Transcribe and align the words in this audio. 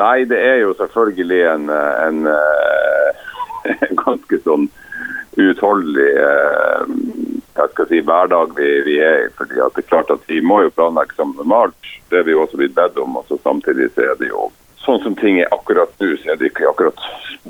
Nei, 0.00 0.24
det 0.28 0.38
er 0.40 0.62
jo 0.62 0.74
selvfølgelig 0.78 1.40
en, 1.50 1.70
en, 1.70 2.22
en 3.88 4.00
ganske 4.00 4.40
sånn 4.46 4.70
uutholdelig 5.38 6.08
jeg 7.60 7.86
si, 7.88 8.00
hverdag 8.06 8.54
vi, 8.56 8.68
vi 8.86 8.96
er 9.04 9.26
i. 9.26 9.32
fordi 9.36 9.58
det 9.58 9.82
er 9.82 9.88
klart 9.88 10.10
at 10.12 10.22
Vi 10.28 10.40
må 10.40 10.62
jo 10.64 10.72
planlegge 10.74 11.16
som 11.16 11.34
normalt. 11.36 11.76
Det 12.10 12.20
er 12.20 12.26
vi 12.28 12.34
også 12.34 12.56
blitt 12.60 12.74
bedt 12.74 12.98
om. 12.98 13.16
og 13.16 13.28
Samtidig 13.42 13.90
så 13.94 14.10
er 14.10 14.16
det 14.20 14.30
jo 14.30 14.48
sånn 14.80 15.02
som 15.04 15.16
ting 15.18 15.40
er 15.40 15.50
akkurat 15.52 15.92
nå, 16.00 16.14
så 16.16 16.32
er 16.32 16.38
det 16.40 16.50
ikke 16.50 16.70
akkurat 16.70 17.02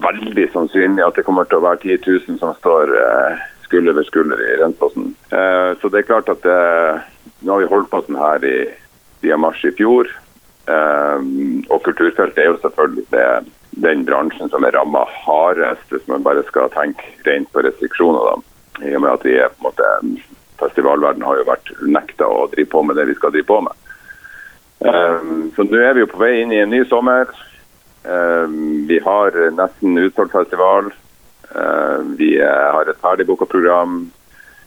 veldig 0.02 0.48
sannsynlig 0.52 1.04
at 1.06 1.18
det 1.18 1.24
kommer 1.26 1.46
til 1.46 1.60
å 1.60 1.66
være 1.68 1.78
10 1.84 2.00
000 2.26 2.40
som 2.40 2.56
står 2.58 2.90
eh, 2.98 3.44
skulder 3.66 3.94
ved 3.94 4.08
skulder 4.08 4.42
i 4.42 4.56
Rensåsen. 4.58 5.12
Eh, 5.30 5.70
så 5.78 5.90
det 5.92 6.02
er 6.02 6.08
klart 6.08 6.32
at 6.32 6.42
det, 6.42 6.56
nå 7.46 7.54
har 7.54 7.62
vi 7.62 7.70
holdt 7.70 7.90
på 7.92 8.02
sånn 8.06 8.18
her 8.18 8.46
i 8.46 8.56
siden 9.22 9.44
mars 9.44 9.62
i 9.62 9.72
fjor. 9.78 10.10
Eh, 10.70 11.18
og 11.72 11.82
kulturfeltet 11.86 12.38
er 12.42 12.50
jo 12.50 12.58
selvfølgelig 12.62 13.06
det, 13.14 13.26
den 13.84 14.04
bransjen 14.06 14.50
som 14.52 14.64
er 14.66 14.76
ramma 14.76 15.04
hardest, 15.24 15.86
hvis 15.90 16.06
man 16.10 16.24
bare 16.26 16.44
skal 16.48 16.70
tenke 16.74 17.06
rent 17.26 17.50
på 17.52 17.64
restriksjoner. 17.66 18.30
da. 18.30 18.88
I 18.90 18.94
og 18.96 19.04
med 19.04 19.12
at 19.12 19.24
vi 19.26 19.36
er 19.36 19.52
på 19.54 19.60
en 19.60 19.70
måte 19.70 20.26
Festivalverden 20.60 21.24
har 21.24 21.38
jo 21.38 21.44
vært 21.48 21.70
nekta 21.88 22.26
å 22.28 22.42
drive 22.52 22.68
på 22.68 22.82
med 22.84 22.98
det 23.00 23.06
vi 23.08 23.14
skal 23.16 23.32
drive 23.32 23.48
på 23.48 23.62
med. 23.64 23.86
Um, 24.84 25.48
så 25.56 25.64
nå 25.64 25.80
er 25.80 25.94
vi 25.96 26.02
jo 26.02 26.10
på 26.10 26.20
vei 26.20 26.34
inn 26.42 26.52
i 26.52 26.60
en 26.60 26.68
ny 26.68 26.82
sommer. 26.88 27.32
Um, 28.04 28.84
vi 28.88 28.98
har 29.00 29.38
nesten 29.56 29.96
utsolgt 30.04 30.36
festival. 30.36 30.92
Vi 32.20 32.28
har 32.44 32.92
et 32.92 33.00
ferdigbooka 33.00 33.48
program. 33.48 34.02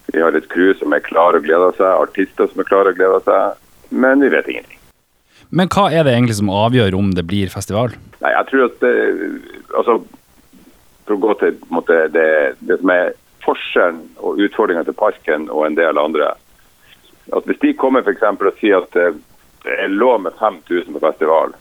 Vi 0.09 0.21
har 0.21 0.33
et 0.33 0.49
crew 0.49 0.73
som 0.81 0.97
er 0.97 1.05
klar 1.05 1.37
og 1.37 1.45
gleder 1.45 1.77
seg, 1.77 1.93
artister 1.93 2.49
som 2.49 2.65
er 2.65 2.67
klare 2.67 2.91
og 2.91 2.97
gleder 2.97 3.21
seg. 3.29 3.61
Men 3.93 4.25
vi 4.25 4.33
vet 4.33 4.49
ingenting. 4.49 4.82
Men 5.49 5.71
hva 5.73 5.89
er 5.91 6.05
det 6.05 6.13
egentlig 6.13 6.37
som 6.39 6.51
avgjør 6.53 6.95
om 6.97 7.11
det 7.17 7.25
blir 7.27 7.51
festival? 7.51 7.95
Nei, 8.23 8.31
jeg 8.31 8.49
tror 8.49 8.67
at 8.69 8.79
det, 8.83 8.93
altså, 9.77 9.99
For 11.03 11.17
å 11.17 11.19
gå 11.19 11.33
til 11.41 11.57
måte, 11.73 11.97
det, 12.13 12.55
det 12.63 12.79
som 12.79 12.93
er 12.93 13.11
forskjellen 13.43 13.99
og 14.23 14.39
utfordringa 14.39 14.85
til 14.87 14.95
parken 14.95 15.49
og 15.51 15.65
en 15.67 15.75
del 15.75 15.99
andre. 15.99 16.29
At 17.35 17.47
Hvis 17.47 17.59
de 17.59 17.73
kommer 17.75 18.05
for 18.05 18.15
eksempel, 18.15 18.47
og 18.47 18.59
sier 18.61 18.79
at 18.79 18.95
det 18.95 19.75
er 19.79 19.91
lov 19.91 20.21
med 20.23 20.35
5000 20.39 20.95
på 20.95 21.03
festival, 21.03 21.53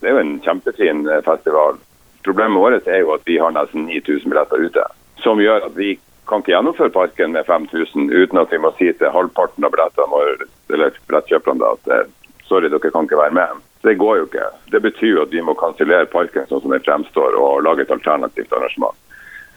det 0.00 0.10
er 0.10 0.16
jo 0.16 0.24
en 0.24 0.36
kjempefin 0.44 1.06
eh, 1.08 1.22
festival. 1.26 1.78
Problemet 2.24 2.60
vårt 2.60 2.88
er 2.88 3.02
jo 3.02 3.14
at 3.14 3.26
vi 3.28 3.38
har 3.40 3.52
nesten 3.54 3.86
9000 3.88 4.30
billetter 4.30 4.62
ute. 4.66 4.84
Som 5.22 5.42
gjør 5.42 5.66
at 5.68 5.76
vi 5.76 5.94
kan 6.28 6.42
ikke 6.42 6.54
gjennomføre 6.54 6.94
parken 6.94 7.34
med 7.34 7.46
5000 7.48 8.10
uten 8.10 8.38
at 8.38 8.52
vi 8.52 8.60
må 8.62 8.70
si 8.78 8.90
til 8.92 9.12
halvparten 9.12 9.66
av 9.66 9.74
billettene 9.74 10.22
eller 10.70 10.98
billettkjøperne 11.10 11.74
at 11.74 11.92
eh, 11.94 12.08
sorry, 12.50 12.70
dere 12.72 12.90
kan 12.90 13.06
ikke 13.06 13.20
være 13.20 13.36
med. 13.38 13.60
Det 13.86 13.94
går 14.00 14.16
jo 14.18 14.26
ikke. 14.26 14.48
Det 14.74 14.82
betyr 14.84 15.14
jo 15.14 15.22
at 15.22 15.32
vi 15.32 15.44
må 15.44 15.54
kansellere 15.58 16.10
parken 16.10 16.48
sånn 16.50 16.60
som 16.64 16.74
den 16.74 16.82
fremstår 16.84 17.38
og 17.38 17.62
lage 17.64 17.86
et 17.86 17.94
alternativt 17.94 18.52
arrangement. 18.52 18.98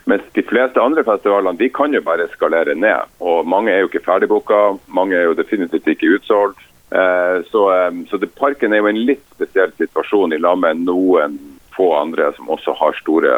Mens 0.06 0.24
de 0.36 0.44
fleste 0.44 0.82
andre 0.84 1.04
festivalene 1.08 1.60
de 1.60 1.70
kan 1.72 1.94
jo 1.96 2.04
bare 2.04 2.28
skalere 2.34 2.76
ned. 2.76 3.08
Og 3.24 3.48
mange 3.48 3.72
er 3.72 3.84
jo 3.84 3.90
ikke 3.90 4.04
ferdigbooka, 4.04 4.62
mange 4.92 5.18
er 5.18 5.30
jo 5.30 5.38
definitivt 5.40 5.88
ikke 5.88 6.18
utsolgt. 6.18 6.64
Eh, 6.94 7.38
så, 7.52 7.62
eh, 7.74 7.92
så 8.10 8.20
det, 8.22 8.36
parken 8.36 8.74
er 8.74 8.84
jo 8.84 8.92
en 8.92 9.04
litt 9.08 9.24
spesiell 9.34 9.72
situasjon 9.80 10.36
i 10.36 10.42
lag 10.44 10.60
med 10.62 10.84
noen 10.86 11.40
få 11.74 11.88
andre 11.98 12.30
som 12.36 12.52
også 12.54 12.76
har 12.78 12.94
store, 13.00 13.32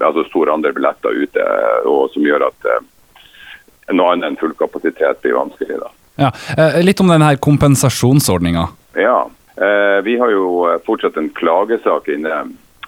altså 0.00 0.24
store 0.26 0.56
andre 0.56 0.72
billetter 0.74 1.14
ute, 1.14 1.44
og 1.86 2.08
som 2.10 2.24
gjør 2.26 2.48
at 2.48 2.66
eh, 2.72 2.80
noe 3.94 4.16
annet 4.16 4.32
enn 4.32 4.40
full 4.40 4.56
kapasitet 4.58 5.22
blir 5.22 5.38
vanskelig. 5.38 5.78
da. 5.84 5.92
Ja, 6.18 6.32
Litt 6.82 6.98
om 6.98 7.12
denne 7.12 7.30
kompensasjonsordninga. 7.38 8.66
Ja, 8.98 9.18
vi 10.04 10.14
har 10.18 10.30
jo 10.30 10.48
fortsatt 10.86 11.16
en 11.18 11.28
klagesak 11.34 12.08
inne 12.14 12.44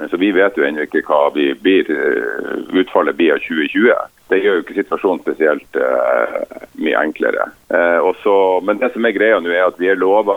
så 0.08 0.16
vi 0.16 0.32
vet 0.32 0.56
jo 0.56 0.64
ennå 0.64 0.86
ikke 0.86 1.02
hva 1.08 1.28
vi 1.34 1.50
blir, 1.60 1.90
eh, 1.90 2.64
utfallet 2.80 3.16
blir 3.16 3.34
av 3.34 3.38
2020. 3.44 3.92
Det 4.30 4.38
gjør 4.40 4.54
jo 4.56 4.62
ikke 4.62 4.78
situasjonen 4.78 5.22
spesielt 5.24 5.76
uh, 5.76 6.36
mye 6.78 7.00
enklere. 7.00 7.48
Uh, 7.66 7.98
også, 8.12 8.34
men 8.62 8.78
det 8.78 8.92
som 8.94 9.04
er 9.04 9.16
greia 9.16 9.40
nå, 9.42 9.50
er 9.50 9.66
at 9.66 9.80
vi 9.82 9.90
er 9.90 9.98
lova 9.98 10.36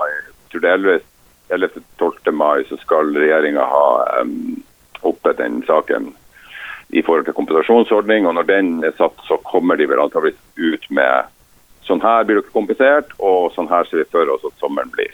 11.-12. 0.49 2.31
mai 2.33 2.65
så 2.65 2.79
skal 2.81 3.13
regjeringa 3.13 3.61
ha 3.69 3.85
um, 4.23 4.57
oppe 5.05 5.35
den 5.37 5.61
saken 5.69 6.09
i 6.89 7.05
forhold 7.05 7.29
til 7.29 7.37
kompensasjonsordning. 7.37 8.25
og 8.25 8.33
Når 8.39 8.49
den 8.49 8.73
er 8.83 8.97
satt, 8.97 9.21
så 9.29 9.37
kommer 9.45 9.77
de 9.77 9.85
vel 9.91 10.01
antakeligvis 10.01 10.41
ut 10.57 10.89
med 10.89 11.29
sånn 11.85 12.01
her 12.01 12.25
blir 12.25 12.41
dere 12.41 12.55
kompensert, 12.55 13.13
og 13.19 13.53
sånn 13.53 13.69
her 13.69 13.85
ser 13.85 14.01
vi 14.01 14.09
for 14.09 14.25
oss 14.33 14.49
at 14.49 14.57
sommeren 14.63 14.89
blir. 14.89 15.13